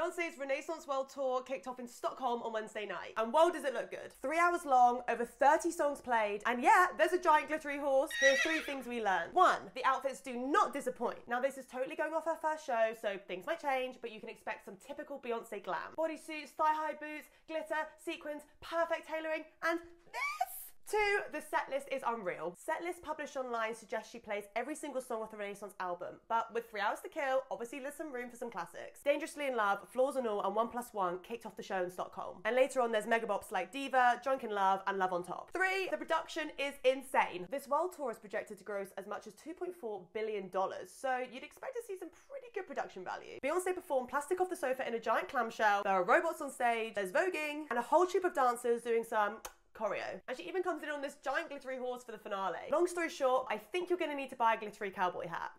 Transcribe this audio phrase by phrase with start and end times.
[0.00, 3.12] Beyonce's Renaissance World Tour kicked off in Stockholm on Wednesday night.
[3.18, 4.12] And whoa, does it look good.
[4.22, 8.10] Three hours long, over 30 songs played, and yeah, there's a giant glittery horse.
[8.18, 9.34] Here are three things we learned.
[9.34, 11.18] One, the outfits do not disappoint.
[11.28, 14.20] Now, this is totally going off her first show, so things might change, but you
[14.20, 15.92] can expect some typical Beyonce glam.
[15.98, 19.80] Bodysuits, thigh high boots, glitter, sequins, perfect tailoring, and
[21.40, 22.54] the set list is unreal.
[22.68, 26.68] Setlist published online suggests she plays every single song off the Renaissance album, but with
[26.70, 29.00] three hours to kill, obviously there's some room for some classics.
[29.02, 31.90] Dangerously in Love, Flaws and All, and One Plus One kicked off the show in
[31.90, 32.38] Stockholm.
[32.44, 35.50] And later on, there's megabops like Diva, Drunk in Love, and Love on Top.
[35.54, 37.46] Three, the production is insane.
[37.50, 40.50] This world tour is projected to gross as much as $2.4 billion,
[40.86, 43.38] so you'd expect to see some pretty good production value.
[43.42, 46.94] Beyonce performed Plastic Off the Sofa in a giant clamshell, there are robots on stage,
[46.94, 49.38] there's voguing, and a whole troop of dancers doing some
[49.80, 50.20] choreo.
[50.28, 52.68] And she even comes in on this giant glittery horse for the finale.
[52.70, 55.52] Long story short, I think you're gonna need to buy a glittery cowboy hat.